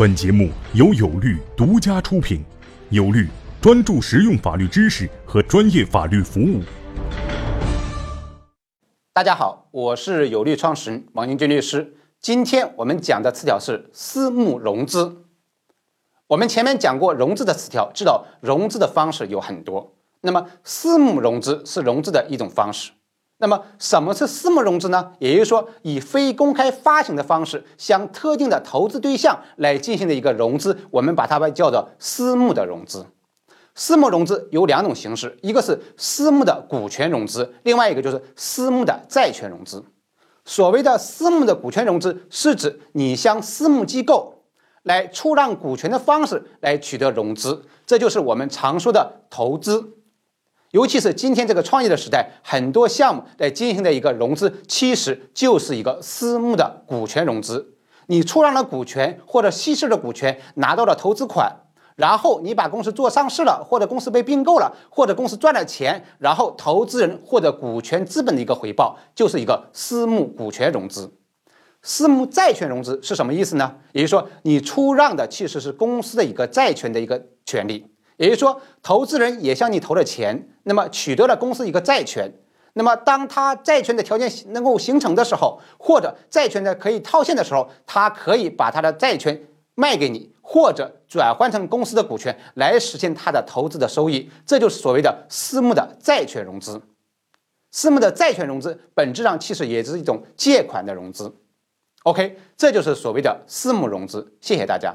[0.00, 2.42] 本节目由有律独家出品，
[2.88, 3.28] 有律
[3.60, 6.62] 专注实用法律知识和专业法律服务。
[9.12, 11.98] 大家好，我是有律创始人王英军律师。
[12.18, 15.26] 今天我们讲的词条是私募融资。
[16.28, 19.98] 我们前面讲过融资的词条，知道融资的方式有很多。
[20.22, 22.92] 那么私募融资是融资的一种方式。
[23.40, 25.12] 那么什么是私募融资呢？
[25.18, 33.06] 也就是说，以非公开发行的方式向特定的投资对象来进行的一个融资，我们把它叫做私募的融资。
[33.74, 39.82] 私募融资有两种形式，一个是私募的股权融资，另外一个就是私募的债权融资。
[40.44, 44.44] 所谓的私募的股权融资，是指你向私募机构
[44.82, 49.94] 来出让股权的方式来取得融资，这就是我们常说的投资。
[50.70, 57.74] 尤其是今天这个创业的时代，很多项目在进行的一个融资，其实就是一个私募的股权融资。
[58.06, 61.52] 你出让了股权或者稀释了股权，拿到了投资款，
[61.96, 71.12] 然后你把公司做上市了，或者公司被并购了，或者公司赚了钱，然后投资人获得股权资本的一个回报，就是一个私募股权融资。
[71.82, 73.74] 私募债权融资是什么意思呢？
[73.92, 77.86] 也就是说，你出让的其实是公司的一个债权的一个权利。
[78.20, 82.30] 也就是说，投资人也向你投了钱，那么取得了公司一个债权。
[82.74, 89.42] 那么，当他债权的条件能够形成的时候，或者债权的可以套现的时候，他可以把他的债权
[89.74, 94.30] 卖给你，或者转换成公司的股权来实现他的投资的收益。
[94.44, 96.80] 这就是所谓的私募的债权融资。
[97.72, 101.34] 私募的债权融资本质上其实也是一种借款的融资。
[102.02, 104.34] OK，这就是所谓的私募融资。
[104.42, 104.94] 谢谢大家。